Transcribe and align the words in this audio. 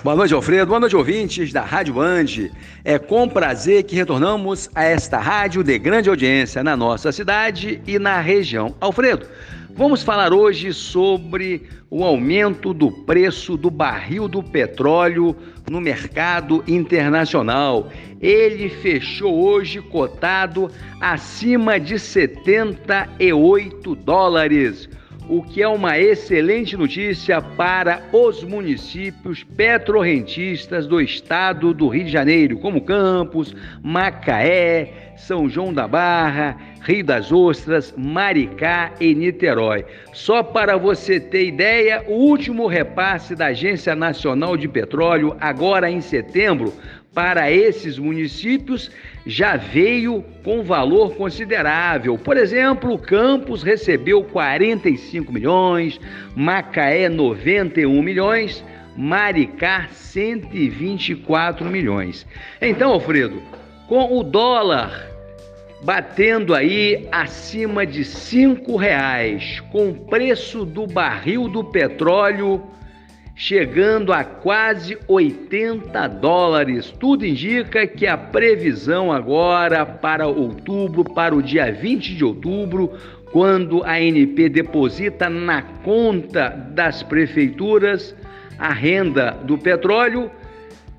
Boa 0.00 0.14
noite, 0.14 0.32
Alfredo. 0.32 0.68
Boa 0.68 0.78
noite, 0.78 0.94
ouvintes 0.94 1.52
da 1.52 1.62
Rádio 1.62 1.94
Band. 1.94 2.50
É 2.84 3.00
com 3.00 3.28
prazer 3.28 3.82
que 3.82 3.96
retornamos 3.96 4.70
a 4.72 4.84
esta 4.84 5.18
rádio 5.18 5.64
de 5.64 5.76
grande 5.76 6.08
audiência 6.08 6.62
na 6.62 6.76
nossa 6.76 7.10
cidade 7.10 7.82
e 7.84 7.98
na 7.98 8.20
região. 8.20 8.76
Alfredo, 8.80 9.26
vamos 9.74 10.04
falar 10.04 10.32
hoje 10.32 10.72
sobre 10.72 11.64
o 11.90 12.04
aumento 12.04 12.72
do 12.72 12.92
preço 12.92 13.56
do 13.56 13.72
barril 13.72 14.28
do 14.28 14.40
petróleo 14.40 15.34
no 15.68 15.80
mercado 15.80 16.62
internacional. 16.68 17.90
Ele 18.20 18.68
fechou 18.68 19.36
hoje 19.36 19.82
cotado 19.82 20.70
acima 21.00 21.80
de 21.80 21.98
78 21.98 23.96
dólares 23.96 24.88
o 25.28 25.42
que 25.42 25.62
é 25.62 25.68
uma 25.68 25.98
excelente 25.98 26.76
notícia 26.76 27.40
para 27.42 28.02
os 28.12 28.42
municípios 28.42 29.44
petrorrentistas 29.44 30.86
do 30.86 31.00
estado 31.00 31.74
do 31.74 31.86
Rio 31.88 32.04
de 32.04 32.10
Janeiro, 32.10 32.58
como 32.58 32.80
Campos, 32.80 33.54
Macaé, 33.82 35.12
São 35.16 35.48
João 35.48 35.72
da 35.72 35.86
Barra, 35.86 36.56
Rio 36.82 37.04
das 37.04 37.30
Ostras, 37.32 37.92
Maricá 37.96 38.92
e 39.00 39.14
Niterói. 39.14 39.84
Só 40.12 40.42
para 40.42 40.76
você 40.76 41.20
ter 41.20 41.46
ideia, 41.46 42.04
o 42.06 42.14
último 42.14 42.66
repasse 42.66 43.34
da 43.34 43.46
Agência 43.46 43.94
Nacional 43.94 44.56
de 44.56 44.68
Petróleo, 44.68 45.36
agora 45.40 45.90
em 45.90 46.00
setembro, 46.00 46.72
para 47.12 47.50
esses 47.50 47.98
municípios 47.98 48.90
já 49.26 49.56
veio 49.56 50.24
com 50.44 50.62
valor 50.62 51.14
considerável. 51.16 52.16
Por 52.16 52.36
exemplo, 52.36 52.96
Campos 52.98 53.62
recebeu 53.62 54.22
45 54.22 55.32
milhões, 55.32 56.00
Macaé 56.36 57.08
91 57.08 58.00
milhões, 58.02 58.64
Maricá 58.96 59.88
124 59.90 61.64
milhões. 61.66 62.26
Então, 62.60 62.92
Alfredo, 62.92 63.42
com 63.88 64.18
o 64.18 64.22
dólar 64.22 65.07
batendo 65.82 66.54
aí 66.54 67.06
acima 67.12 67.86
de 67.86 68.04
cinco 68.04 68.76
reais, 68.76 69.60
com 69.72 69.90
o 69.90 69.94
preço 69.94 70.64
do 70.64 70.86
barril 70.86 71.48
do 71.48 71.64
petróleo 71.64 72.62
chegando 73.38 74.12
a 74.12 74.24
quase 74.24 74.98
80 75.06 76.08
dólares. 76.08 76.92
Tudo 76.98 77.24
indica 77.24 77.86
que 77.86 78.04
a 78.04 78.18
previsão 78.18 79.12
agora 79.12 79.86
para 79.86 80.26
outubro, 80.26 81.04
para 81.04 81.36
o 81.36 81.40
dia 81.40 81.70
20 81.70 82.16
de 82.16 82.24
outubro, 82.24 82.98
quando 83.30 83.84
a 83.84 83.92
ANP 83.92 84.48
deposita 84.48 85.30
na 85.30 85.62
conta 85.62 86.48
das 86.48 87.04
prefeituras 87.04 88.12
a 88.58 88.72
renda 88.72 89.30
do 89.44 89.56
petróleo, 89.56 90.28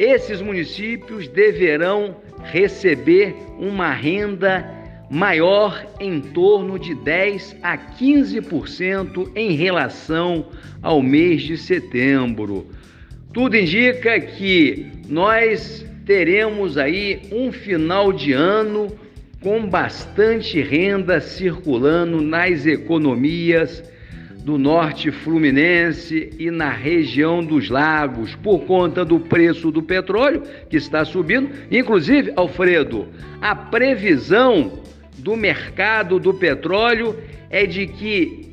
esses 0.00 0.40
municípios 0.40 1.28
deverão 1.28 2.16
receber 2.42 3.34
uma 3.58 3.92
renda 3.92 4.66
maior 5.10 5.86
em 6.00 6.22
torno 6.22 6.78
de 6.78 6.94
10 6.94 7.58
a 7.62 7.76
15% 7.76 9.30
em 9.36 9.52
relação 9.52 10.46
ao 10.80 11.02
mês 11.02 11.42
de 11.42 11.58
setembro. 11.58 12.66
Tudo 13.34 13.58
indica 13.58 14.18
que 14.18 14.86
nós 15.06 15.84
teremos 16.06 16.78
aí 16.78 17.20
um 17.30 17.52
final 17.52 18.10
de 18.10 18.32
ano 18.32 18.88
com 19.42 19.68
bastante 19.68 20.62
renda 20.62 21.20
circulando 21.20 22.22
nas 22.22 22.64
economias 22.64 23.84
do 24.44 24.56
norte 24.56 25.10
fluminense 25.10 26.30
e 26.38 26.50
na 26.50 26.70
região 26.70 27.44
dos 27.44 27.68
lagos, 27.68 28.34
por 28.36 28.60
conta 28.60 29.04
do 29.04 29.20
preço 29.20 29.70
do 29.70 29.82
petróleo 29.82 30.42
que 30.68 30.76
está 30.76 31.04
subindo. 31.04 31.50
Inclusive, 31.70 32.32
Alfredo, 32.36 33.08
a 33.40 33.54
previsão 33.54 34.80
do 35.18 35.36
mercado 35.36 36.18
do 36.18 36.32
petróleo 36.32 37.16
é 37.50 37.66
de 37.66 37.86
que 37.86 38.52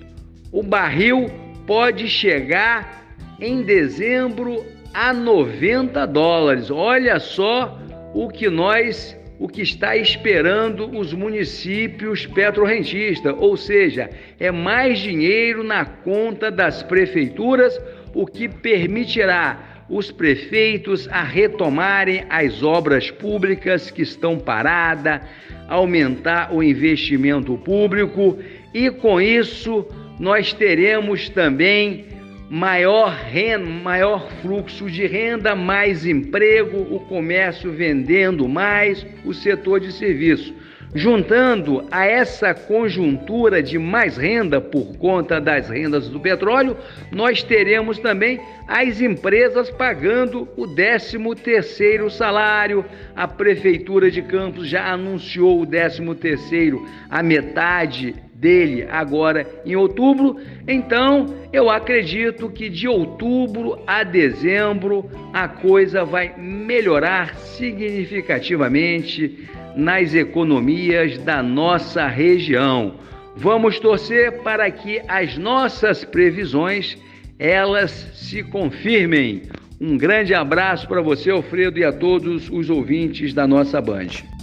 o 0.52 0.62
barril 0.62 1.28
pode 1.66 2.08
chegar 2.08 3.16
em 3.40 3.62
dezembro 3.62 4.66
a 4.94 5.14
90 5.14 6.06
dólares. 6.08 6.70
Olha 6.70 7.20
só 7.20 7.80
o 8.14 8.28
que 8.28 8.50
nós 8.50 9.17
o 9.40 9.48
que 9.48 9.62
está 9.62 9.96
esperando 9.96 10.90
os 10.98 11.14
municípios 11.14 12.26
petrorrentistas, 12.26 13.36
ou 13.38 13.56
seja, 13.56 14.10
é 14.40 14.52
mais 14.52 15.00
dinheiro 15.00 15.64
na 15.64 15.86
conta 15.86 16.50
das 16.50 16.82
prefeituras, 16.84 17.80
o 18.14 18.26
que 18.26 18.50
permitirá 18.50 19.84
os 19.90 20.12
prefeitos 20.12 21.08
a 21.10 21.24
retomarem 21.24 22.26
as 22.30 22.64
obras 22.64 23.12
públicas 23.12 23.92
que 23.92 24.02
estão 24.02 24.38
paradas, 24.38 25.22
aumentar 25.68 26.54
o 26.54 26.64
investimento 26.64 27.58
público 27.58 28.38
e 28.74 28.90
com 28.90 29.22
isso 29.22 29.86
nós 30.20 30.52
teremos 30.52 31.30
também 31.30 32.06
maior 32.50 33.12
renda, 33.12 33.70
maior 33.70 34.30
fluxo 34.42 34.90
de 34.90 35.06
renda, 35.06 35.56
mais 35.56 36.06
emprego, 36.06 36.88
o 36.94 37.00
comércio 37.02 37.72
vendendo 37.72 38.48
mais, 38.48 39.06
o 39.26 39.34
setor 39.34 39.80
de 39.80 39.92
serviço. 39.92 40.54
Juntando 40.96 41.86
a 41.92 42.06
essa 42.06 42.54
conjuntura 42.54 43.62
de 43.62 43.78
mais 43.78 44.16
renda 44.16 44.62
por 44.62 44.98
conta 44.98 45.40
das 45.40 45.70
rendas 45.70 46.08
do 46.08 46.18
petróleo, 46.18 46.78
nós 47.12 47.44
teremos 47.44 48.00
também 48.00 48.40
as 48.68 49.02
empresas 49.02 49.70
pagando 49.70 50.48
o 50.56 50.64
13º 50.66 52.10
salário. 52.10 52.86
A 53.16 53.28
prefeitura 53.28 54.10
de 54.10 54.22
Campos 54.22 54.68
já 54.70 54.94
anunciou 54.94 55.62
o 55.62 55.68
13º, 55.68 56.82
a 57.10 57.22
metade 57.22 58.16
dele 58.38 58.88
agora 58.90 59.48
em 59.66 59.76
outubro. 59.76 60.38
Então, 60.68 61.26
eu 61.52 61.70
acredito 61.70 62.50
que 62.50 62.70
de 62.70 62.88
outubro 62.88 63.80
a 63.86 64.04
dezembro 64.04 65.10
a 65.34 65.48
coisa 65.48 66.06
vai 66.06 66.34
melhorar 66.38 67.36
significativamente 67.36 69.48
nas 69.76 70.14
economias 70.14 71.18
da 71.18 71.42
nossa 71.42 72.08
região. 72.08 72.96
Vamos 73.36 73.80
torcer 73.80 74.42
para 74.42 74.70
que 74.72 75.02
as 75.08 75.38
nossas 75.38 76.04
previsões 76.04 76.98
elas 77.40 77.92
se 78.14 78.44
confirmem. 78.44 79.44
Um 79.80 79.96
grande 79.96 80.34
abraço 80.34 80.88
para 80.88 81.02
você, 81.02 81.30
Alfredo, 81.30 81.78
e 81.78 81.84
a 81.84 81.94
todos 81.94 82.50
os 82.50 82.68
ouvintes 82.70 83.36
da 83.36 83.46
nossa 83.46 83.80
Band. 83.80 84.37